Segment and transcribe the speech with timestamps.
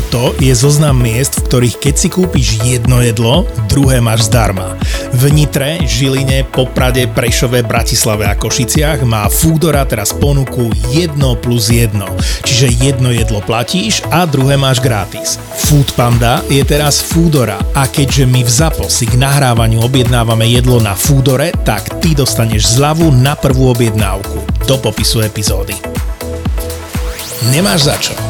[0.00, 4.80] Toto je zoznam miest, v ktorých keď si kúpiš jedno jedlo, druhé máš zdarma.
[5.12, 12.00] V Nitre, Žiline, Poprade, Prešove, Bratislave a Košiciach má Foodora teraz ponuku 1 plus 1.
[12.48, 15.36] Čiže jedno jedlo platíš a druhé máš gratis.
[15.68, 20.80] Food Panda je teraz Foodora a keďže my v ZAPO si k nahrávaniu objednávame jedlo
[20.80, 24.64] na Foodore, tak ty dostaneš zľavu na prvú objednávku.
[24.64, 25.76] Do popisu epizódy.
[27.52, 28.29] Nemáš za čo.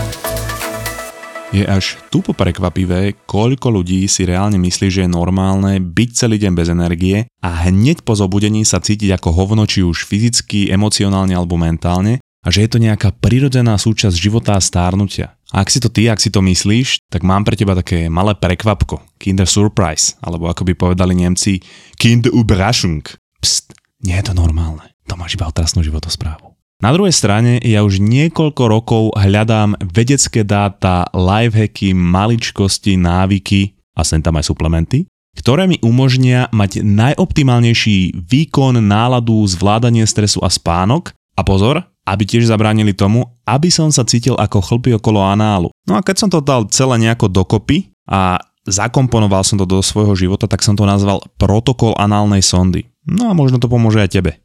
[1.50, 6.52] Je až tupo prekvapivé, koľko ľudí si reálne myslí, že je normálne byť celý deň
[6.54, 11.58] bez energie a hneď po zobudení sa cítiť ako hovno, či už fyzicky, emocionálne alebo
[11.58, 15.34] mentálne a že je to nejaká prirodzená súčasť života a stárnutia.
[15.50, 18.38] A ak si to ty, ak si to myslíš, tak mám pre teba také malé
[18.38, 21.58] prekvapko, Kinder Surprise, alebo ako by povedali Nemci,
[21.98, 23.02] Kinder Überraschung.
[23.42, 23.74] Pst,
[24.06, 26.49] nie je to normálne, to máš iba otrasnú životosprávu.
[26.80, 34.24] Na druhej strane ja už niekoľko rokov hľadám vedecké dáta, lifehacky, maličkosti, návyky a sem
[34.24, 35.04] tam aj suplementy,
[35.36, 42.48] ktoré mi umožnia mať najoptimálnejší výkon, náladu, zvládanie stresu a spánok a pozor, aby tiež
[42.48, 45.68] zabránili tomu, aby som sa cítil ako chlpy okolo análu.
[45.84, 50.16] No a keď som to dal celé nejako dokopy a zakomponoval som to do svojho
[50.16, 52.88] života, tak som to nazval protokol análnej sondy.
[53.04, 54.40] No a možno to pomôže aj tebe.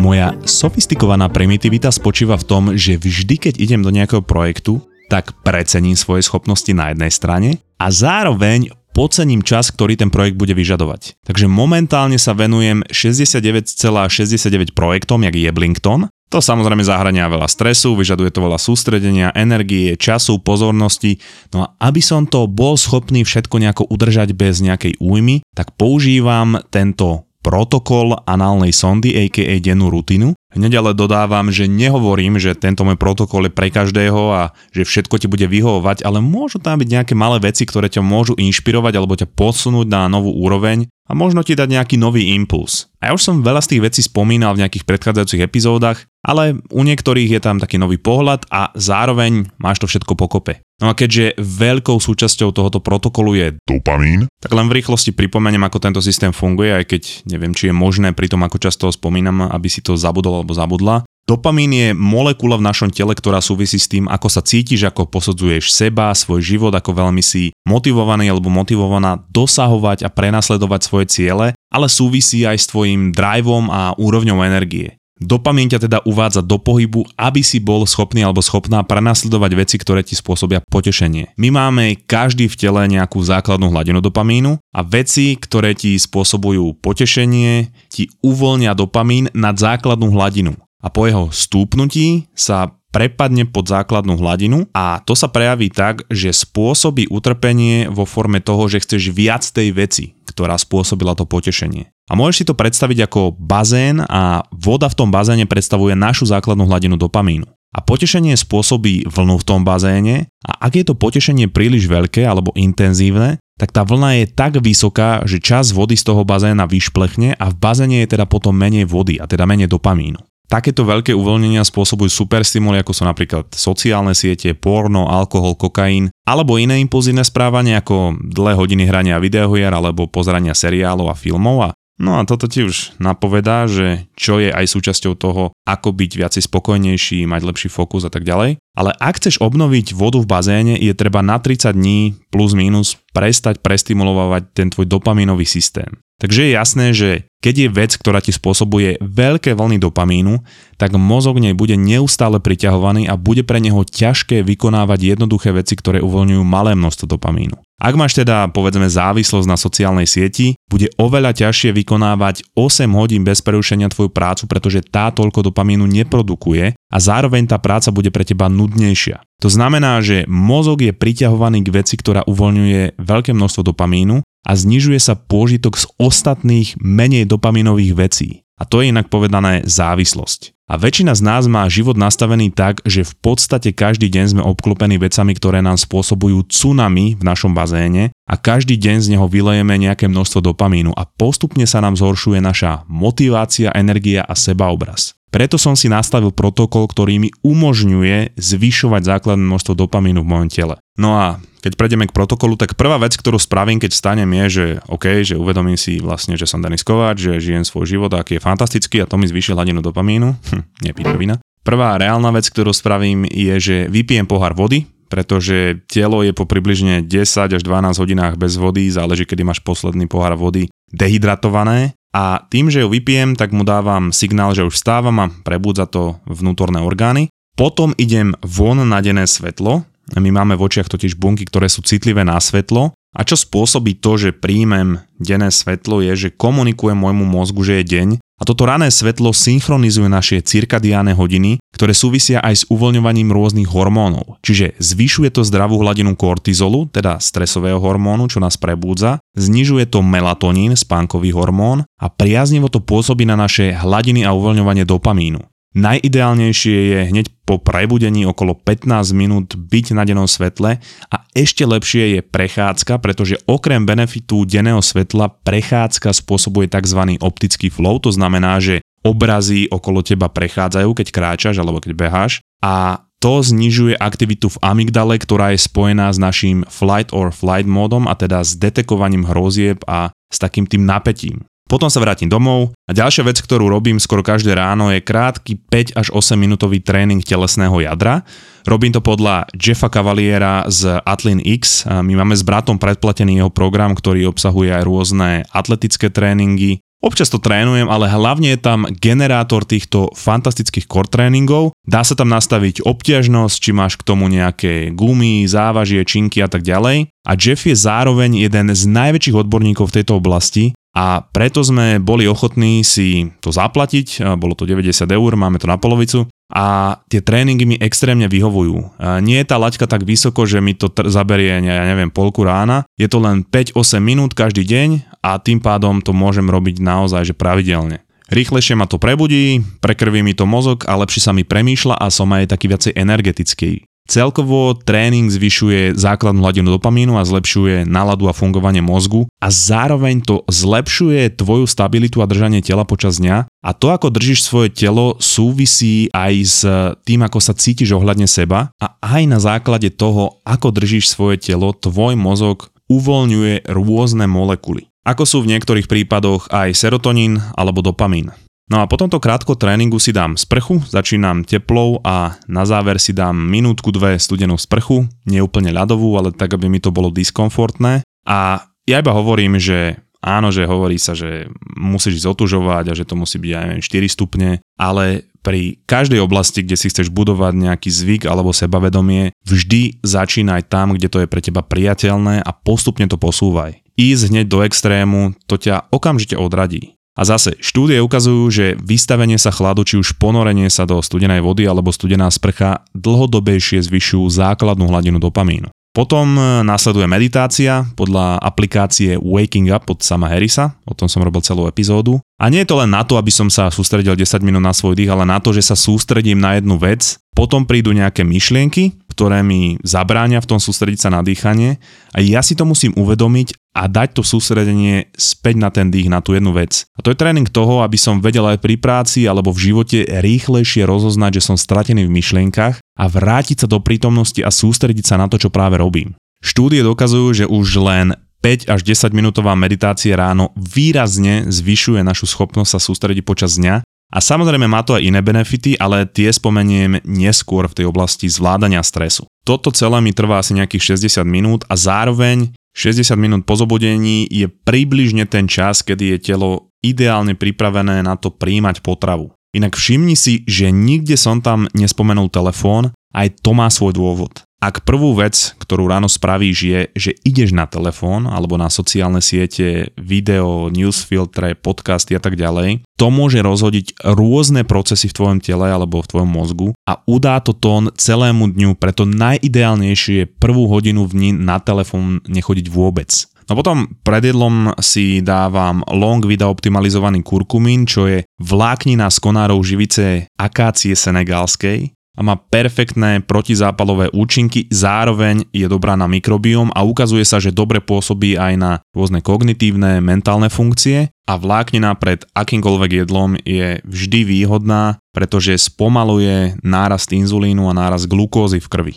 [0.00, 4.80] Moja sofistikovaná primitivita spočíva v tom, že vždy, keď idem do nejakého projektu,
[5.12, 10.56] tak precením svoje schopnosti na jednej strane a zároveň podcením čas, ktorý ten projekt bude
[10.56, 11.20] vyžadovať.
[11.28, 16.08] Takže momentálne sa venujem 69,69 projektom, jak je Blinkton.
[16.32, 21.20] To samozrejme zahrania veľa stresu, vyžaduje to veľa sústredenia, energie, času, pozornosti.
[21.52, 26.56] No a aby som to bol schopný všetko nejako udržať bez nejakej újmy, tak používam
[26.72, 29.56] tento protokol análnej sondy, a.k.a.
[29.60, 30.36] dennú rutinu.
[30.50, 34.42] Hneď ale dodávam, že nehovorím, že tento môj protokol je pre každého a
[34.74, 38.34] že všetko ti bude vyhovovať, ale môžu tam byť nejaké malé veci, ktoré ťa môžu
[38.34, 42.90] inšpirovať alebo ťa posunúť na novú úroveň a možno ti dať nejaký nový impuls.
[43.02, 46.82] A ja už som veľa z tých vecí spomínal v nejakých predchádzajúcich epizódach, ale u
[46.82, 50.62] niektorých je tam taký nový pohľad a zároveň máš to všetko pokope.
[50.80, 55.76] No a keďže veľkou súčasťou tohoto protokolu je dopamín, tak len v rýchlosti pripomeniem, ako
[55.76, 59.44] tento systém funguje, aj keď neviem, či je možné pri tom, ako často ho spomínam,
[59.44, 61.04] aby si to zabudol alebo zabudla.
[61.28, 65.70] Dopamín je molekula v našom tele, ktorá súvisí s tým, ako sa cítiš, ako posudzuješ
[65.70, 71.86] seba, svoj život, ako veľmi si motivovaný alebo motivovaná dosahovať a prenasledovať svoje ciele, ale
[71.86, 74.99] súvisí aj s tvojim driveom a úrovňou energie.
[75.20, 80.00] Dopamín ťa teda uvádza do pohybu, aby si bol schopný alebo schopná prenasledovať veci, ktoré
[80.00, 81.36] ti spôsobia potešenie.
[81.36, 87.68] My máme každý v tele nejakú základnú hladinu dopamínu a veci, ktoré ti spôsobujú potešenie,
[87.92, 90.56] ti uvoľnia dopamín nad základnú hladinu.
[90.80, 96.34] A po jeho stúpnutí sa prepadne pod základnú hladinu a to sa prejaví tak, že
[96.34, 100.04] spôsobí utrpenie vo forme toho, že chceš viac tej veci,
[100.40, 101.92] ktorá spôsobila to potešenie.
[102.08, 106.64] A môžeš si to predstaviť ako bazén a voda v tom bazéne predstavuje našu základnú
[106.64, 107.44] hladinu dopamínu.
[107.76, 112.56] A potešenie spôsobí vlnu v tom bazéne a ak je to potešenie príliš veľké alebo
[112.56, 117.46] intenzívne, tak tá vlna je tak vysoká, že čas vody z toho bazéna vyšplechne a
[117.52, 120.18] v bazéne je teda potom menej vody a teda menej dopamínu.
[120.50, 126.82] Takéto veľké uvoľnenia spôsobujú superstimuly, ako sú napríklad sociálne siete, porno, alkohol, kokain, alebo iné
[126.82, 132.24] impulzívne správanie ako dlhé hodiny hrania videohier alebo pozerania seriálov a filmov a No a
[132.24, 137.44] toto ti už napovedá, že čo je aj súčasťou toho, ako byť viacej spokojnejší, mať
[137.44, 138.56] lepší fokus a tak ďalej.
[138.72, 143.60] Ale ak chceš obnoviť vodu v bazéne, je treba na 30 dní plus minus prestať
[143.60, 146.00] prestimulovať ten tvoj dopamínový systém.
[146.20, 147.10] Takže je jasné, že
[147.40, 150.44] keď je vec, ktorá ti spôsobuje veľké vlny dopamínu,
[150.76, 156.04] tak mozog nej bude neustále priťahovaný a bude pre neho ťažké vykonávať jednoduché veci, ktoré
[156.04, 157.56] uvoľňujú malé množstvo dopamínu.
[157.80, 163.40] Ak máš teda povedzme závislosť na sociálnej sieti, bude oveľa ťažšie vykonávať 8 hodín bez
[163.40, 168.52] prerušenia tvoju prácu, pretože tá toľko dopamínu neprodukuje a zároveň tá práca bude pre teba
[168.52, 169.24] nudnejšia.
[169.40, 174.98] To znamená, že mozog je priťahovaný k veci, ktorá uvoľňuje veľké množstvo dopamínu a znižuje
[175.00, 178.30] sa pôžitok z ostatných menej dopaminových vecí.
[178.60, 180.52] A to je inak povedané závislosť.
[180.70, 185.02] A väčšina z nás má život nastavený tak, že v podstate každý deň sme obklopení
[185.02, 190.06] vecami, ktoré nám spôsobujú tsunami v našom bazéne a každý deň z neho vylejeme nejaké
[190.06, 195.18] množstvo dopamínu a postupne sa nám zhoršuje naša motivácia, energia a sebaobraz.
[195.30, 200.74] Preto som si nastavil protokol, ktorý mi umožňuje zvyšovať základné množstvo dopamínu v mojom tele.
[200.98, 204.64] No a keď prejdeme k protokolu, tak prvá vec, ktorú spravím, keď stanem je, že
[204.90, 208.44] OK, že uvedomím si vlastne, že som Denis Kováč, že žijem svoj život, aký je
[208.44, 210.34] fantastický a to mi zvýši hladinu dopamínu.
[210.50, 211.38] Hm, nepičovina.
[211.62, 217.06] Prvá reálna vec, ktorú spravím je, že vypijem pohár vody, pretože telo je po približne
[217.06, 222.70] 10 až 12 hodinách bez vody, záleží, kedy máš posledný pohár vody, dehydratované a tým,
[222.70, 227.30] že ju vypijem, tak mu dávam signál, že už vstávam a prebudza to vnútorné orgány.
[227.54, 229.86] Potom idem von na denné svetlo.
[230.18, 234.16] My máme v očiach totiž bunky, ktoré sú citlivé na svetlo a čo spôsobí to,
[234.16, 238.08] že príjmem denné svetlo je, že komunikujem môjmu mozgu, že je deň
[238.40, 244.40] a toto rané svetlo synchronizuje naše cirkadiáne hodiny, ktoré súvisia aj s uvoľňovaním rôznych hormónov.
[244.40, 250.72] Čiže zvyšuje to zdravú hladinu kortizolu, teda stresového hormónu, čo nás prebúdza, znižuje to melatonín,
[250.72, 255.44] spánkový hormón a priaznivo to pôsobí na naše hladiny a uvoľňovanie dopamínu.
[255.70, 262.18] Najideálnejšie je hneď po prebudení okolo 15 minút byť na dennom svetle a ešte lepšie
[262.18, 267.22] je prechádzka, pretože okrem benefitu denného svetla prechádzka spôsobuje tzv.
[267.22, 273.06] optický flow, to znamená, že obrazy okolo teba prechádzajú, keď kráčaš alebo keď beháš a
[273.20, 278.16] to znižuje aktivitu v amygdale, ktorá je spojená s našim flight or flight módom a
[278.16, 281.44] teda s detekovaním hrozieb a s takým tým napätím.
[281.70, 285.94] Potom sa vrátim domov a ďalšia vec, ktorú robím skoro každé ráno je krátky 5
[285.94, 288.26] až 8 minútový tréning telesného jadra.
[288.66, 291.86] Robím to podľa Jeffa Cavaliera z Atlin X.
[291.86, 297.40] My máme s bratom predplatený jeho program, ktorý obsahuje aj rôzne atletické tréningy, Občas to
[297.40, 301.72] trénujem, ale hlavne je tam generátor týchto fantastických core tréningov.
[301.88, 306.60] Dá sa tam nastaviť obťažnosť, či máš k tomu nejaké gumy, závažie, činky a tak
[306.60, 307.08] ďalej.
[307.24, 312.26] A Jeff je zároveň jeden z najväčších odborníkov v tejto oblasti a preto sme boli
[312.26, 317.62] ochotní si to zaplatiť, bolo to 90 eur, máme to na polovicu a tie tréningy
[317.62, 318.98] mi extrémne vyhovujú.
[319.22, 322.82] Nie je tá laťka tak vysoko, že mi to tr- zaberie, ja neviem, polku rána,
[322.98, 327.38] je to len 5-8 minút každý deň a tým pádom to môžem robiť naozaj že
[327.38, 328.02] pravidelne.
[328.30, 332.30] Rýchlejšie ma to prebudí, prekrví mi to mozog a lepšie sa mi premýšľa a som
[332.34, 333.86] aj taký viacej energetický.
[334.10, 340.42] Celkovo tréning zvyšuje základnú hladinu dopamínu a zlepšuje náladu a fungovanie mozgu a zároveň to
[340.50, 346.10] zlepšuje tvoju stabilitu a držanie tela počas dňa a to, ako držíš svoje telo, súvisí
[346.10, 346.66] aj s
[347.06, 351.70] tým, ako sa cítiš ohľadne seba a aj na základe toho, ako držíš svoje telo,
[351.70, 354.90] tvoj mozog uvoľňuje rôzne molekuly.
[355.06, 358.34] Ako sú v niektorých prípadoch aj serotonín alebo dopamín.
[358.70, 363.10] No a po tomto krátko tréningu si dám sprchu, začínam teplou a na záver si
[363.10, 368.06] dám minútku dve studenú sprchu, nie úplne ľadovú, ale tak, aby mi to bolo diskomfortné.
[368.30, 373.02] A ja iba hovorím, že áno, že hovorí sa, že musíš ísť otužovať a že
[373.02, 377.90] to musí byť aj 4 stupne, ale pri každej oblasti, kde si chceš budovať nejaký
[377.90, 383.18] zvyk alebo sebavedomie, vždy začínaj tam, kde to je pre teba priateľné a postupne to
[383.18, 383.82] posúvaj.
[383.98, 386.99] Ísť hneď do extrému, to ťa okamžite odradí.
[387.18, 391.66] A zase, štúdie ukazujú, že vystavenie sa chladu, či už ponorenie sa do studenej vody
[391.66, 395.68] alebo studená sprcha dlhodobejšie zvyšujú základnú hladinu dopamínu.
[395.90, 401.42] Potom e, následuje meditácia podľa aplikácie Waking Up od sama Harrisa, o tom som robil
[401.42, 402.22] celú epizódu.
[402.38, 404.94] A nie je to len na to, aby som sa sústredil 10 minút na svoj
[404.94, 409.44] dých, ale na to, že sa sústredím na jednu vec, potom prídu nejaké myšlienky, ktoré
[409.44, 411.76] mi zabránia v tom sústrediť sa na dýchanie
[412.16, 416.24] a ja si to musím uvedomiť a dať to sústredenie späť na ten dých, na
[416.24, 416.88] tú jednu vec.
[416.96, 420.88] A to je tréning toho, aby som vedel aj pri práci alebo v živote rýchlejšie
[420.88, 425.28] rozoznať, že som stratený v myšlienkach a vrátiť sa do prítomnosti a sústrediť sa na
[425.28, 426.16] to, čo práve robím.
[426.40, 432.72] Štúdie dokazujú, že už len 5 až 10 minútová meditácia ráno výrazne zvyšuje našu schopnosť
[432.72, 437.70] sa sústrediť počas dňa a samozrejme má to aj iné benefity, ale tie spomeniem neskôr
[437.70, 439.30] v tej oblasti zvládania stresu.
[439.46, 444.50] Toto celé mi trvá asi nejakých 60 minút a zároveň 60 minút po zobudení je
[444.50, 449.30] približne ten čas, kedy je telo ideálne pripravené na to príjmať potravu.
[449.50, 454.46] Inak všimni si, že nikde som tam nespomenul telefón, aj to má svoj dôvod.
[454.60, 459.88] Ak prvú vec, ktorú ráno spravíš je, že ideš na telefón alebo na sociálne siete,
[459.96, 466.04] video, newsfiltre, podcasty a tak ďalej, to môže rozhodiť rôzne procesy v tvojom tele alebo
[466.04, 471.12] v tvojom mozgu a udá to tón celému dňu, preto najideálnejšie je prvú hodinu v
[471.16, 473.08] dni na telefón nechodiť vôbec.
[473.48, 479.64] No potom pred jedlom si dávam long vida optimalizovaný kurkumín, čo je vláknina z konárov
[479.64, 487.22] živice akácie senegalskej a má perfektné protizápalové účinky, zároveň je dobrá na mikrobióm a ukazuje
[487.22, 493.38] sa, že dobre pôsobí aj na rôzne kognitívne, mentálne funkcie a vláknina pred akýmkoľvek jedlom
[493.46, 498.94] je vždy výhodná, pretože spomaluje nárast inzulínu a nárast glukózy v krvi.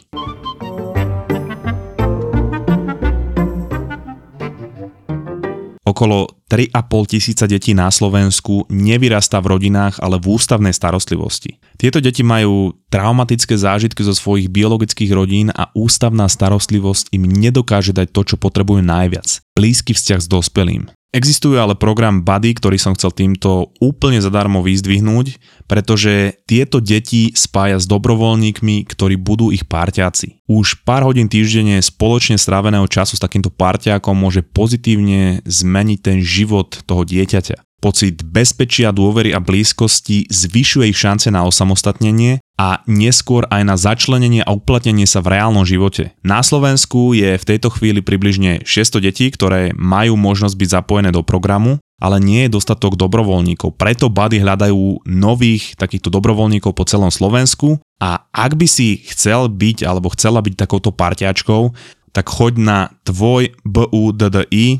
[5.94, 11.62] Okolo 3,5 tisíca detí na Slovensku nevyrastá v rodinách, ale v ústavnej starostlivosti.
[11.78, 18.10] Tieto deti majú traumatické zážitky zo svojich biologických rodín a ústavná starostlivosť im nedokáže dať
[18.10, 19.46] to, čo potrebujú najviac.
[19.54, 20.90] Blízky vzťah s dospelým.
[21.14, 25.38] Existuje ale program Buddy, ktorý som chcel týmto úplne zadarmo vyzdvihnúť,
[25.70, 30.42] pretože tieto deti spája s dobrovoľníkmi, ktorí budú ich párťáci.
[30.50, 36.82] Už pár hodín týždenne spoločne stráveného času s takýmto párťákom môže pozitívne zmeniť ten život
[36.90, 37.62] toho dieťaťa.
[37.84, 44.40] Pocit bezpečia, dôvery a blízkosti zvyšuje ich šance na osamostatnenie a neskôr aj na začlenenie
[44.40, 46.16] a uplatnenie sa v reálnom živote.
[46.24, 51.28] Na Slovensku je v tejto chvíli približne 600 detí, ktoré majú možnosť byť zapojené do
[51.28, 53.76] programu, ale nie je dostatok dobrovoľníkov.
[53.76, 59.84] Preto Buddy hľadajú nových takýchto dobrovoľníkov po celom Slovensku a ak by si chcel byť
[59.84, 61.76] alebo chcela byť takouto parťačkou,
[62.14, 64.74] tak choď na tvoj buddi.sk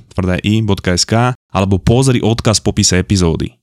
[1.34, 3.58] alebo pozri odkaz v popise epizódy.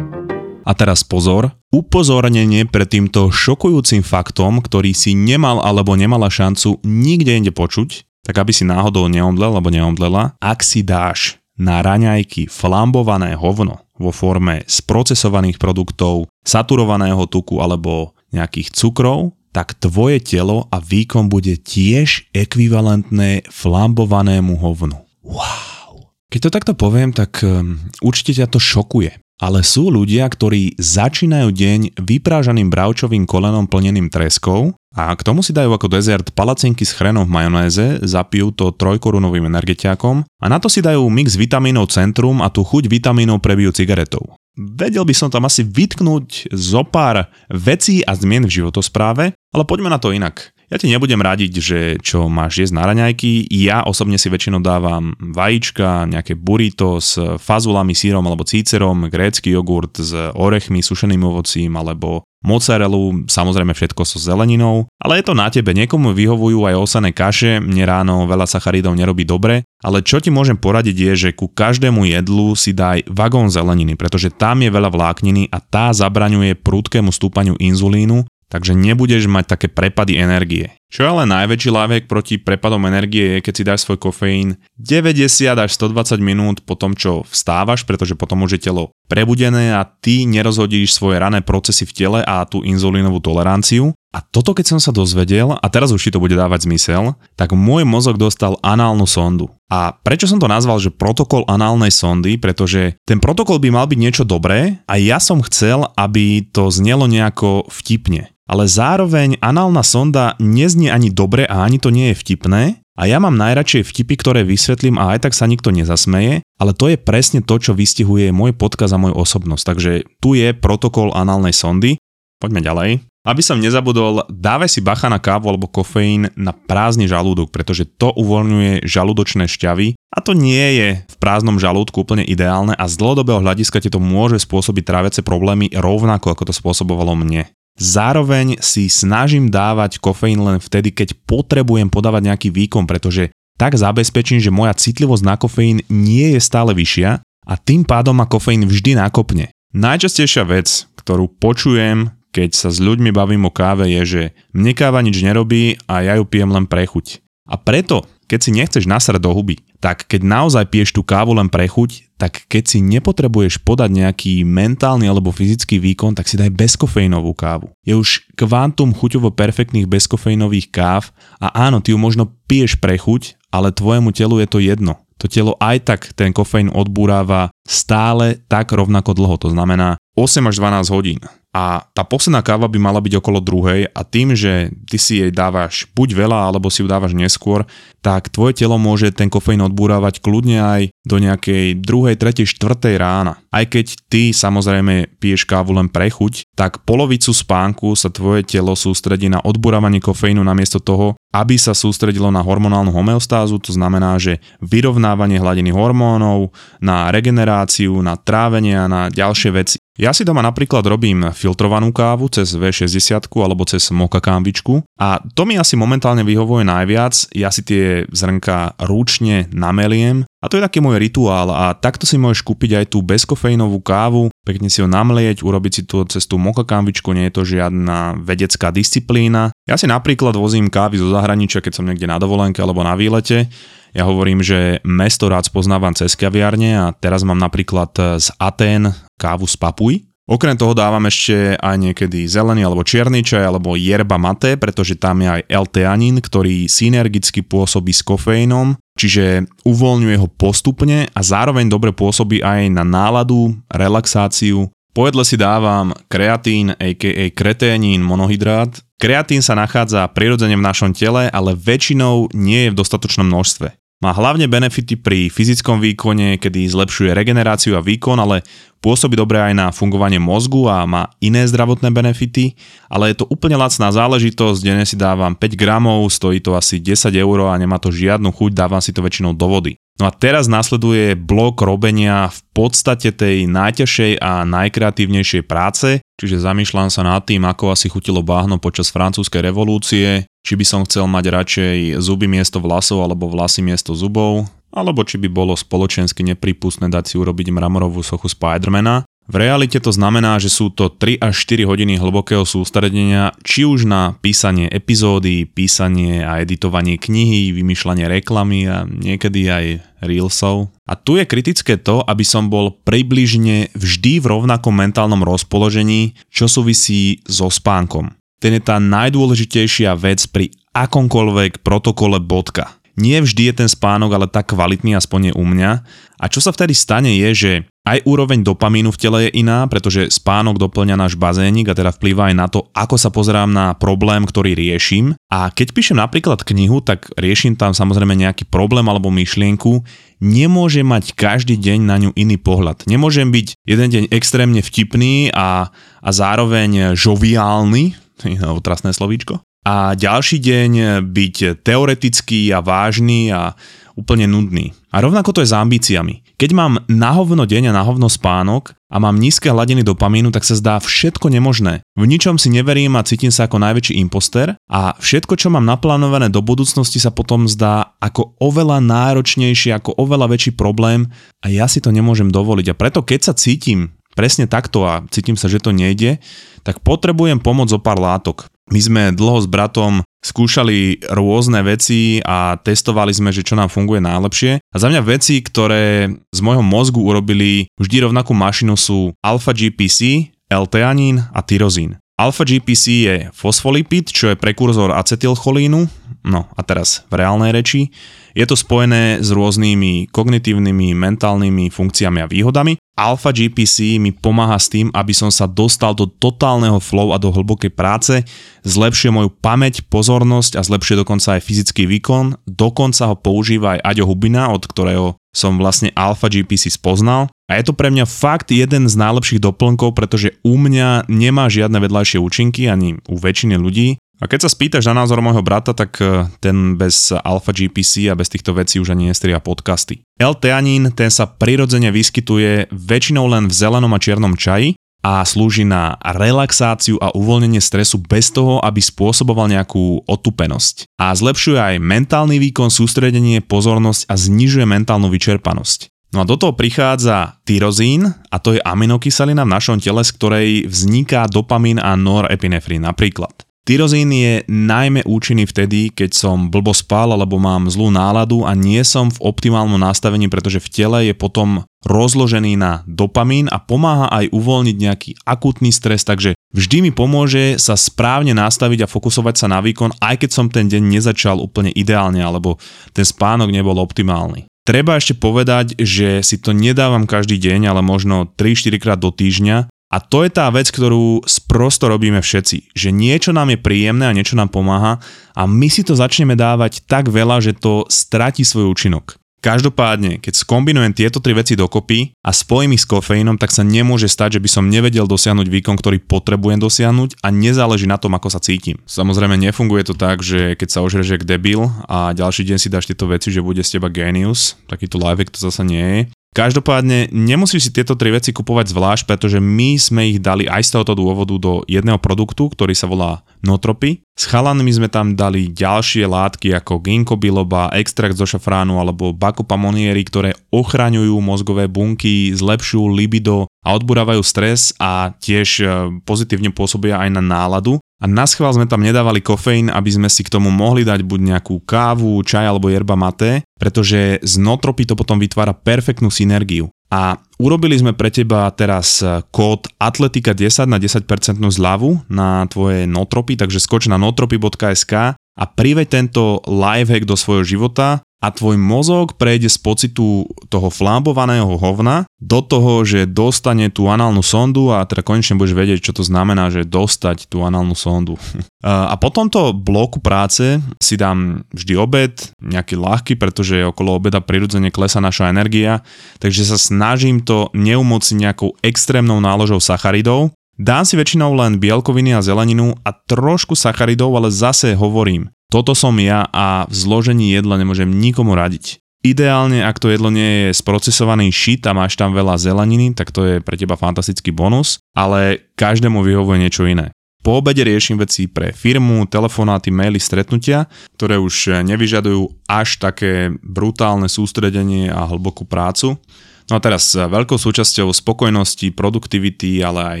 [0.66, 7.38] A teraz pozor, upozornenie pred týmto šokujúcim faktom, ktorý si nemal alebo nemala šancu nikde
[7.38, 13.38] inde počuť, tak aby si náhodou neomdlel alebo neomdlela, ak si dáš na raňajky flambované
[13.38, 21.32] hovno vo forme sprocesovaných produktov, saturovaného tuku alebo nejakých cukrov, tak tvoje telo a výkon
[21.32, 25.00] bude tiež ekvivalentné flambovanému hovnu.
[25.24, 26.12] Wow.
[26.28, 29.16] Keď to takto poviem, tak um, určite ťa to šokuje.
[29.36, 35.52] Ale sú ľudia, ktorí začínajú deň vyprážaným bravčovým kolenom plneným treskou a k tomu si
[35.52, 40.72] dajú ako dezert palacinky s chrenom v majonéze, zapijú to trojkorunovým energetiakom a na to
[40.72, 44.24] si dajú mix vitamínov Centrum a tú chuť vitamínov prebijú cigaretou.
[44.56, 49.92] Vedel by som tam asi vytknúť zo pár vecí a zmien v životospráve, ale poďme
[49.92, 50.56] na to inak.
[50.66, 55.14] Ja ti nebudem radiť, že čo máš jesť na raňajky, ja osobne si väčšinou dávam
[55.14, 62.25] vajíčka, nejaké burrito s fazulami, sírom alebo cícerom, grécky jogurt s orechmi, sušeným ovocím alebo
[62.44, 67.58] mozzarellu, samozrejme všetko so zeleninou, ale je to na tebe, niekomu vyhovujú aj osané kaše,
[67.62, 72.04] mne ráno veľa sacharidov nerobí dobre, ale čo ti môžem poradiť je, že ku každému
[72.06, 77.56] jedlu si daj vagón zeleniny, pretože tam je veľa vlákniny a tá zabraňuje prudkému stúpaniu
[77.56, 80.70] inzulínu takže nebudeš mať také prepady energie.
[80.86, 85.50] Čo je ale najväčší lávek proti prepadom energie je, keď si dáš svoj kofeín 90
[85.58, 90.22] až 120 minút po tom, čo vstávaš, pretože potom už je telo prebudené a ty
[90.30, 93.98] nerozhodíš svoje rané procesy v tele a tú inzulínovú toleranciu.
[94.14, 97.50] A toto keď som sa dozvedel, a teraz už ti to bude dávať zmysel, tak
[97.52, 99.50] môj mozog dostal análnu sondu.
[99.66, 102.38] A prečo som to nazval, že protokol análnej sondy?
[102.38, 107.10] Pretože ten protokol by mal byť niečo dobré a ja som chcel, aby to znelo
[107.10, 112.62] nejako vtipne ale zároveň análna sonda neznie ani dobre a ani to nie je vtipné.
[112.96, 116.88] A ja mám najradšej vtipy, ktoré vysvetlím a aj tak sa nikto nezasmeje, ale to
[116.88, 119.64] je presne to, čo vystihuje môj podkaz a môj osobnosť.
[119.68, 122.00] Takže tu je protokol análnej sondy.
[122.40, 122.90] Poďme ďalej.
[123.26, 128.14] Aby som nezabudol, dávaj si bacha na kávu alebo kofeín na prázdny žalúdok, pretože to
[128.14, 133.42] uvoľňuje žalúdočné šťavy a to nie je v prázdnom žalúdku úplne ideálne a z dlhodobého
[133.42, 137.50] hľadiska ti to môže spôsobiť tráviace problémy rovnako ako to spôsobovalo mne.
[137.76, 143.28] Zároveň si snažím dávať kofeín len vtedy, keď potrebujem podávať nejaký výkon, pretože
[143.60, 148.24] tak zabezpečím, že moja citlivosť na kofeín nie je stále vyššia a tým pádom ma
[148.28, 149.52] kofeín vždy nakopne.
[149.76, 154.22] Najčastejšia vec, ktorú počujem, keď sa s ľuďmi bavím o káve, je, že
[154.56, 157.20] mne káva nič nerobí a ja ju pijem len pre chuť.
[157.46, 161.46] A preto keď si nechceš nasrať do huby, tak keď naozaj piješ tú kávu len
[161.46, 166.52] pre chuť, tak keď si nepotrebuješ podať nejaký mentálny alebo fyzický výkon, tak si daj
[166.52, 167.72] bezkofeínovú kávu.
[167.84, 173.36] Je už kvantum chuťovo perfektných bezkofeínových káv a áno, ty ju možno piješ pre chuť,
[173.52, 174.96] ale tvojemu telu je to jedno.
[175.16, 180.60] To telo aj tak ten kofeín odbúráva stále tak rovnako dlho, to znamená 8 až
[180.60, 181.20] 12 hodín
[181.56, 185.32] a tá posledná káva by mala byť okolo druhej a tým, že ty si jej
[185.32, 187.64] dávaš buď veľa alebo si ju dávaš neskôr,
[188.04, 193.38] tak tvoje telo môže ten kofeín odbúravať kľudne aj do nejakej druhej, tretej, štvrtej rána.
[193.54, 198.74] Aj keď ty samozrejme piješ kávu len pre chuť, tak polovicu spánku sa tvoje telo
[198.74, 204.42] sústredí na odburávanie kofeínu namiesto toho, aby sa sústredilo na hormonálnu homeostázu, to znamená, že
[204.58, 206.50] vyrovnávanie hladiny hormónov,
[206.82, 209.76] na regeneráciu, na trávenie a na ďalšie veci.
[209.96, 215.48] Ja si doma napríklad robím filtrovanú kávu cez V60 alebo cez moka kávičku a to
[215.48, 217.32] mi asi momentálne vyhovuje najviac.
[217.32, 222.14] Ja si tie zrnka ručne nameliem a to je taký môj rituál a takto si
[222.14, 226.38] môžeš kúpiť aj tú bezkofeínovú kávu, pekne si ho namlieť, urobiť si to cez tú
[226.38, 229.50] moka kávičku, nie je to žiadna vedecká disciplína.
[229.66, 233.50] Ja si napríklad vozím kávy zo zahraničia, keď som niekde na dovolenke alebo na výlete
[233.96, 239.48] ja hovorím, že mesto rád spoznávam cez kaviarne a teraz mám napríklad z Atén kávu
[239.48, 240.04] z Papuj.
[240.26, 245.22] Okrem toho dávam ešte aj niekedy zelený alebo čierny čaj alebo yerba mate, pretože tam
[245.22, 251.94] je aj L-teanín, ktorý synergicky pôsobí s kofeínom, čiže uvoľňuje ho postupne a zároveň dobre
[251.94, 254.66] pôsobí aj na náladu, relaxáciu.
[254.90, 258.82] Po jedle si dávam kreatín, aka kreténín monohydrát.
[258.98, 263.78] Kreatín sa nachádza prirodzene v našom tele, ale väčšinou nie je v dostatočnom množstve.
[263.96, 268.44] Má hlavne benefity pri fyzickom výkone, kedy zlepšuje regeneráciu a výkon, ale
[268.84, 272.52] pôsobí dobre aj na fungovanie mozgu a má iné zdravotné benefity,
[272.92, 277.08] ale je to úplne lacná záležitosť, denne si dávam 5 gramov, stojí to asi 10
[277.16, 279.80] eur a nemá to žiadnu chuť, dávam si to väčšinou do vody.
[279.96, 286.92] No a teraz nasleduje blok robenia v podstate tej najťažšej a najkreatívnejšej práce, čiže zamýšľam
[286.92, 291.24] sa nad tým, ako asi chutilo báhno počas francúzskej revolúcie, či by som chcel mať
[291.32, 297.04] radšej zuby miesto vlasov alebo vlasy miesto zubov, alebo či by bolo spoločensky nepripustné dať
[297.08, 299.08] si urobiť mramorovú sochu Spidermana.
[299.26, 303.82] V realite to znamená, že sú to 3 až 4 hodiny hlbokého sústredenia, či už
[303.82, 309.64] na písanie epizódy, písanie a editovanie knihy, vymýšľanie reklamy a niekedy aj
[310.06, 310.70] reelsov.
[310.86, 316.46] A tu je kritické to, aby som bol približne vždy v rovnakom mentálnom rozpoložení, čo
[316.46, 318.14] súvisí so spánkom.
[318.38, 324.26] Ten je tá najdôležitejšia vec pri akomkoľvek protokole bodka nie vždy je ten spánok ale
[324.26, 325.70] tak kvalitný, aspoň je u mňa.
[326.16, 327.52] A čo sa vtedy stane je, že
[327.86, 332.28] aj úroveň dopamínu v tele je iná, pretože spánok doplňa náš bazénik a teda vplýva
[332.28, 335.14] aj na to, ako sa pozerám na problém, ktorý riešim.
[335.30, 339.86] A keď píšem napríklad knihu, tak riešim tam samozrejme nejaký problém alebo myšlienku.
[340.18, 342.90] Nemôže mať každý deň na ňu iný pohľad.
[342.90, 345.70] Nemôžem byť jeden deň extrémne vtipný a,
[346.02, 347.94] a zároveň žoviálny,
[348.58, 353.58] otrasné slovíčko a ďalší deň byť teoretický a vážny a
[353.96, 354.76] úplne nudný.
[354.92, 356.36] A rovnako to je s ambíciami.
[356.36, 360.76] Keď mám nahovno deň a nahovno spánok a mám nízke hladiny dopamínu, tak sa zdá
[360.76, 361.80] všetko nemožné.
[361.96, 366.28] V ničom si neverím a cítim sa ako najväčší imposter a všetko, čo mám naplánované
[366.28, 371.08] do budúcnosti sa potom zdá ako oveľa náročnejšie, ako oveľa väčší problém
[371.40, 372.76] a ja si to nemôžem dovoliť.
[372.76, 376.16] A preto keď sa cítim presne takto a cítim sa, že to nejde,
[376.64, 378.48] tak potrebujem pomoc o pár látok.
[378.66, 384.02] My sme dlho s bratom skúšali rôzne veci a testovali sme, že čo nám funguje
[384.02, 384.58] najlepšie.
[384.58, 390.30] A za mňa veci, ktoré z môjho mozgu urobili vždy rovnakú mašinu sú alfa GPC,
[390.50, 391.98] L-teanín a tyrozín.
[392.16, 395.84] Alfa GPC je fosfolipid, čo je prekurzor acetylcholínu,
[396.24, 397.92] no a teraz v reálnej reči.
[398.32, 402.80] Je to spojené s rôznymi kognitívnymi, mentálnymi funkciami a výhodami.
[402.96, 407.28] Alpha GPC mi pomáha s tým, aby som sa dostal do totálneho flow a do
[407.28, 408.24] hlbokej práce,
[408.64, 412.40] zlepšuje moju pamäť, pozornosť a zlepšuje dokonca aj fyzický výkon.
[412.48, 417.28] Dokonca ho používa aj Aďo Hubina, od ktorého som vlastne Alpha GPC spoznal.
[417.52, 421.76] A je to pre mňa fakt jeden z najlepších doplnkov, pretože u mňa nemá žiadne
[421.76, 424.00] vedľajšie účinky, ani u väčšiny ľudí.
[424.16, 428.16] A keď sa spýtaš na názor môjho brata, tak e, ten bez Alpha GPC a
[428.16, 430.00] bez týchto vecí už ani nestria podcasty.
[430.16, 434.72] L-teanín, ten sa prirodzene vyskytuje väčšinou len v zelenom a čiernom čaji
[435.04, 440.90] a slúži na relaxáciu a uvoľnenie stresu bez toho, aby spôsoboval nejakú otupenosť.
[440.98, 445.92] A zlepšuje aj mentálny výkon, sústredenie, pozornosť a znižuje mentálnu vyčerpanosť.
[446.10, 450.48] No a do toho prichádza tyrozín a to je aminokyselina v našom tele, z ktorej
[450.66, 453.45] vzniká dopamín a norepinefrín napríklad.
[453.66, 458.78] Tyrozín je najmä účinný vtedy, keď som blbo spal alebo mám zlú náladu a nie
[458.86, 464.30] som v optimálnom nastavení, pretože v tele je potom rozložený na dopamín a pomáha aj
[464.30, 469.58] uvoľniť nejaký akutný stres, takže vždy mi pomôže sa správne nastaviť a fokusovať sa na
[469.58, 472.62] výkon, aj keď som ten deň nezačal úplne ideálne alebo
[472.94, 474.46] ten spánok nebol optimálny.
[474.62, 479.70] Treba ešte povedať, že si to nedávam každý deň, ale možno 3-4 krát do týždňa
[479.96, 482.76] a to je tá vec, ktorú sprosto robíme všetci.
[482.76, 485.00] Že niečo nám je príjemné a niečo nám pomáha
[485.32, 489.16] a my si to začneme dávať tak veľa, že to stratí svoj účinok.
[489.40, 494.10] Každopádne, keď skombinujem tieto tri veci dokopy a spojím ich s kofeínom, tak sa nemôže
[494.10, 498.26] stať, že by som nevedel dosiahnuť výkon, ktorý potrebujem dosiahnuť a nezáleží na tom, ako
[498.26, 498.82] sa cítim.
[498.90, 502.90] Samozrejme, nefunguje to tak, že keď sa ožreš jak debil a ďalší deň si dáš
[502.90, 506.00] tieto veci, že bude z teba genius, takýto live to zase nie je.
[506.36, 510.70] Každopádne nemusíš si tieto tri veci kupovať zvlášť, pretože my sme ich dali aj z
[510.76, 514.04] tohoto dôvodu do jedného produktu, ktorý sa volá Notropy.
[514.12, 519.56] S chalanmi sme tam dali ďalšie látky ako ginkgo biloba, extrakt zo šafránu alebo bacopa
[519.56, 525.64] monieri, ktoré ochraňujú mozgové bunky, zlepšujú libido a odburávajú stres a tiež e,
[526.04, 527.80] pozitívne pôsobia aj na náladu.
[527.96, 531.20] A na schvál sme tam nedávali kofeín, aby sme si k tomu mohli dať buď
[531.32, 536.68] nejakú kávu, čaj alebo yerba mate, pretože z notropy to potom vytvára perfektnú synergiu.
[536.86, 539.02] A urobili sme pre teba teraz
[539.34, 541.08] kód Atletika10 na 10%
[541.40, 548.05] zľavu na tvoje notropy, takže skoč na notropy.sk a priveď tento lifehack do svojho života
[548.16, 554.24] a tvoj mozog prejde z pocitu toho flambovaného hovna do toho, že dostane tú análnu
[554.24, 558.16] sondu a teda konečne budeš vedieť, čo to znamená, že dostať tú análnu sondu.
[558.66, 564.74] A po tomto bloku práce si dám vždy obed, nejaký ľahký, pretože okolo obeda prirodzene
[564.74, 565.86] klesa naša energia,
[566.18, 572.24] takže sa snažím to neumociť nejakou extrémnou náložou sacharidov, Dám si väčšinou len bielkoviny a
[572.24, 577.88] zeleninu a trošku sacharidov, ale zase hovorím, toto som ja a v zložení jedla nemôžem
[577.88, 578.82] nikomu radiť.
[579.06, 583.22] Ideálne, ak to jedlo nie je sprocesovaný šit a máš tam veľa zeleniny, tak to
[583.22, 586.90] je pre teba fantastický bonus, ale každému vyhovuje niečo iné.
[587.22, 594.06] Po obede riešim veci pre firmu, telefonáty, maily, stretnutia, ktoré už nevyžadujú až také brutálne
[594.06, 595.98] sústredenie a hlbokú prácu.
[596.46, 600.00] No a teraz eh, veľkou súčasťou spokojnosti, produktivity, ale aj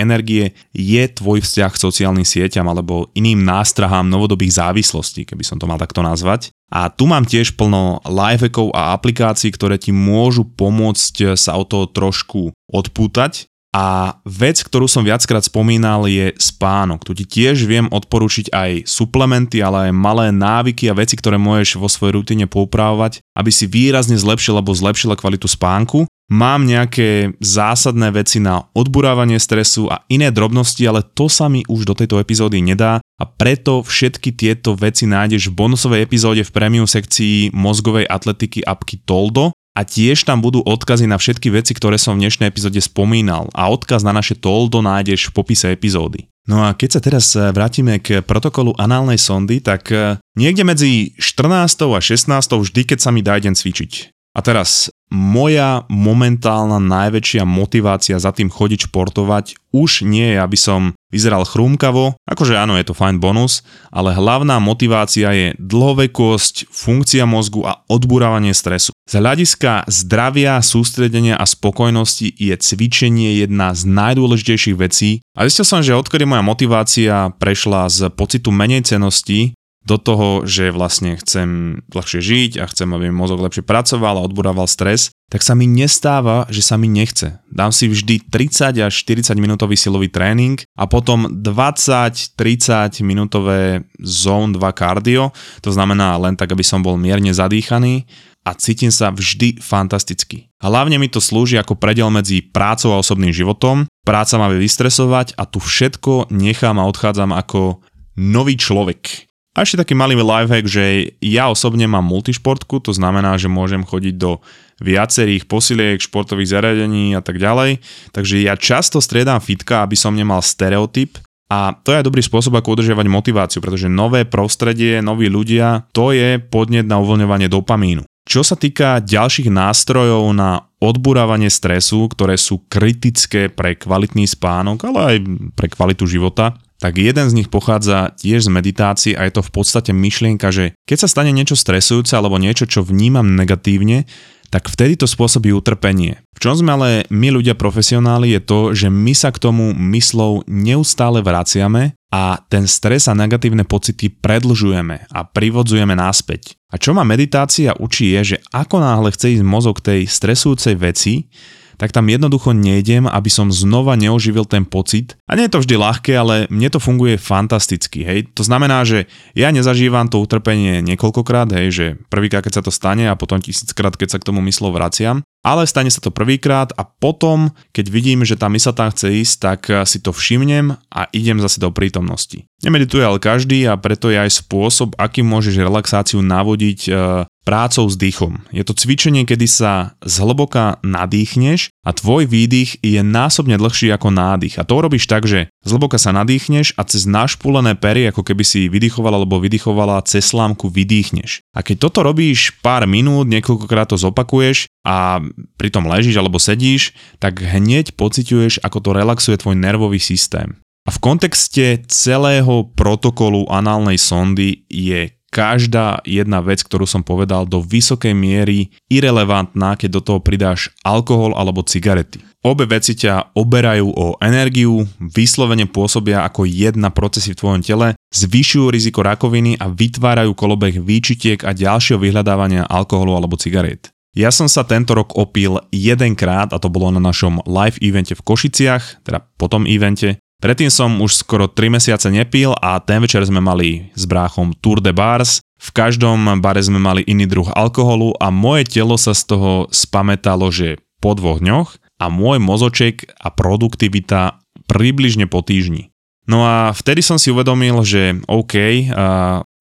[0.00, 5.68] energie je tvoj vzťah k sociálnym sieťam alebo iným nástrahám novodobých závislostí, keby som to
[5.68, 6.48] mal takto nazvať.
[6.72, 11.68] A tu mám tiež plno lifehackov a aplikácií, ktoré ti môžu pomôcť eh, sa o
[11.68, 17.08] toho trošku odpútať a vec, ktorú som viackrát spomínal, je spánok.
[17.08, 21.80] Tu ti tiež viem odporučiť aj suplementy, ale aj malé návyky a veci, ktoré môžeš
[21.80, 26.04] vo svojej rutine poupravovať, aby si výrazne zlepšil alebo zlepšila kvalitu spánku.
[26.32, 31.84] Mám nejaké zásadné veci na odburávanie stresu a iné drobnosti, ale to sa mi už
[31.84, 36.88] do tejto epizódy nedá a preto všetky tieto veci nájdeš v bonusovej epizóde v premium
[36.88, 42.16] sekcii mozgovej atletiky apky Toldo a tiež tam budú odkazy na všetky veci, ktoré som
[42.16, 46.32] v dnešnej epizóde spomínal a odkaz na naše toldo nájdeš v popise epizódy.
[46.48, 49.92] No a keď sa teraz vrátime k protokolu análnej sondy, tak
[50.32, 51.92] niekde medzi 14.
[51.92, 52.32] a 16.
[52.32, 54.11] vždy, keď sa mi dá deň cvičiť.
[54.32, 60.96] A teraz moja momentálna najväčšia motivácia za tým chodiť športovať už nie je, aby som
[61.12, 63.60] vyzeral chrúmkavo, akože áno, je to fajn bonus,
[63.92, 68.96] ale hlavná motivácia je dlhovekosť, funkcia mozgu a odburávanie stresu.
[69.04, 75.84] Z hľadiska zdravia, sústredenia a spokojnosti je cvičenie jedna z najdôležitejších vecí a zistil som,
[75.84, 82.20] že odkedy moja motivácia prešla z pocitu menej cenosti do toho, že vlastne chcem dlhšie
[82.22, 86.62] žiť a chcem, aby mozog lepšie pracoval a odburával stres, tak sa mi nestáva, že
[86.62, 87.40] sa mi nechce.
[87.48, 94.60] Dám si vždy 30 až 40 minútový silový tréning a potom 20-30 minútové zone 2
[94.76, 98.06] cardio, to znamená len tak, aby som bol mierne zadýchaný
[98.42, 100.50] a cítim sa vždy fantasticky.
[100.62, 103.86] Hlavne mi to slúži ako predel medzi prácou a osobným životom.
[104.02, 107.82] Práca má vystresovať a tu všetko nechám a odchádzam ako
[108.18, 109.31] nový človek.
[109.52, 114.14] A ešte taký malý lifehack, že ja osobne mám multišportku, to znamená, že môžem chodiť
[114.16, 114.40] do
[114.80, 117.84] viacerých posiliek, športových zariadení a tak ďalej.
[118.16, 121.20] Takže ja často striedam fitka, aby som nemal stereotyp,
[121.52, 126.40] a to je dobrý spôsob, ako udržiavať motiváciu, pretože nové prostredie, noví ľudia, to je
[126.40, 128.08] podnet na uvoľňovanie dopamínu.
[128.24, 134.98] Čo sa týka ďalších nástrojov na odburávanie stresu, ktoré sú kritické pre kvalitný spánok, ale
[135.04, 135.16] aj
[135.52, 139.54] pre kvalitu života, tak jeden z nich pochádza tiež z meditácií a je to v
[139.54, 144.10] podstate myšlienka, že keď sa stane niečo stresujúce alebo niečo, čo vnímam negatívne,
[144.52, 146.20] tak vtedy to spôsobí utrpenie.
[146.36, 150.44] V čom sme ale my ľudia profesionáli je to, že my sa k tomu myslou
[150.44, 156.60] neustále vraciame a ten stres a negatívne pocity predlžujeme a privodzujeme náspäť.
[156.68, 161.32] A čo ma meditácia učí je, že ako náhle chce ísť mozog tej stresujúcej veci,
[161.76, 165.16] tak tam jednoducho nejdem, aby som znova neoživil ten pocit.
[165.28, 168.04] A nie je to vždy ľahké, ale mne to funguje fantasticky.
[168.04, 168.32] Hej.
[168.36, 173.08] To znamená, že ja nezažívam to utrpenie niekoľkokrát, hej, že prvýkrát, keď sa to stane
[173.08, 176.86] a potom tisíckrát, keď sa k tomu myslou vraciam, ale stane sa to prvýkrát a
[176.86, 181.42] potom, keď vidím, že tá mysl tam chce ísť, tak si to všimnem a idem
[181.42, 182.46] zase do prítomnosti.
[182.62, 186.96] Nemedituje ale každý a preto je aj spôsob, akým môžeš relaxáciu navodiť eh,
[187.42, 188.46] prácou s dýchom.
[188.54, 194.58] Je to cvičenie, kedy sa zhlboka nadýchneš a tvoj výdych je násobne dlhší ako nádych.
[194.58, 198.70] A to robíš tak, že zhlboka sa nadýchneš a cez našpulené pery, ako keby si
[198.70, 201.42] vydychovala alebo vydychovala, cez slámku vydýchneš.
[201.54, 205.18] A keď toto robíš pár minút, niekoľkokrát to zopakuješ a
[205.58, 210.62] pritom ležíš alebo sedíš, tak hneď pociťuješ, ako to relaxuje tvoj nervový systém.
[210.82, 217.64] A v kontexte celého protokolu análnej sondy je každá jedna vec, ktorú som povedal, do
[217.64, 222.20] vysokej miery irrelevantná, keď do toho pridáš alkohol alebo cigarety.
[222.44, 228.66] Obe veci ťa oberajú o energiu, vyslovene pôsobia ako jedna procesy v tvojom tele, zvyšujú
[228.68, 233.94] riziko rakoviny a vytvárajú kolobeh výčitiek a ďalšieho vyhľadávania alkoholu alebo cigaret.
[234.12, 238.20] Ja som sa tento rok opil jedenkrát a to bolo na našom live evente v
[238.20, 243.22] Košiciach, teda po tom evente Predtým som už skoro 3 mesiace nepil a ten večer
[243.22, 245.38] sme mali s bráchom Tour de Bars.
[245.62, 250.50] V každom bare sme mali iný druh alkoholu a moje telo sa z toho spamätalo,
[250.50, 255.94] že po dvoch dňoch a môj mozoček a produktivita približne po týždni.
[256.26, 258.90] No a vtedy som si uvedomil, že OK,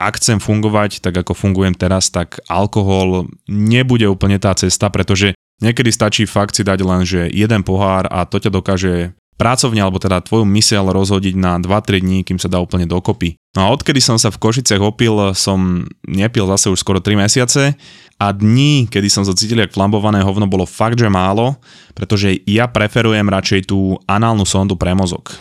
[0.01, 5.93] ak chcem fungovať tak ako fungujem teraz, tak alkohol nebude úplne tá cesta, pretože niekedy
[5.93, 10.21] stačí fakt si dať len, že jeden pohár a to ťa dokáže pracovne alebo teda
[10.21, 13.41] tvoju myseľ rozhodiť na 2-3 dní, kým sa dá úplne dokopy.
[13.57, 17.73] No a odkedy som sa v Košiciach opil, som nepil zase už skoro 3 mesiace
[18.21, 21.57] a dní, kedy som sa cítil jak flambované hovno, bolo fakt, že málo,
[21.97, 25.33] pretože ja preferujem radšej tú análnu sondu pre mozog.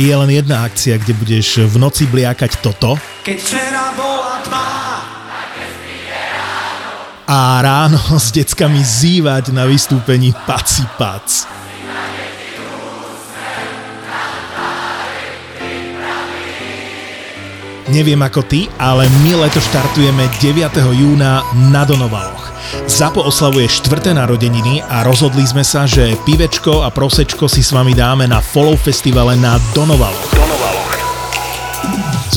[0.00, 2.96] Je len jedna akcia, kde budeš v noci bliakať toto.
[3.22, 4.81] Keď včera bola tma,
[7.26, 11.48] a ráno s deckami zývať na vystúpení Paci Pac.
[17.92, 20.80] Neviem ako ty, ale my leto štartujeme 9.
[20.96, 22.48] júna na Donovaloch.
[22.88, 27.92] Zapo oslavuje štvrté narodeniny a rozhodli sme sa, že pivečko a prosečko si s vami
[27.92, 30.32] dáme na Follow festivale na Donovaloch.
[30.32, 30.61] Donovaloch.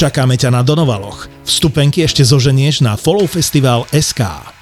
[0.00, 1.28] Čakáme ťa na Donovaloch.
[1.44, 4.59] Vstupenky ešte zoženieš na Follow Festival SK.